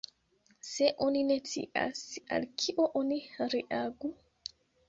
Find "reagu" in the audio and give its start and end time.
3.55-4.15